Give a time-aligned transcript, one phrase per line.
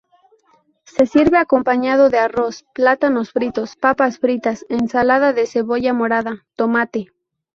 [0.85, 7.13] Se sirve acompañado de arroz, plátanos fritos, papas fritas, ensalada de cebolla morada, tomate.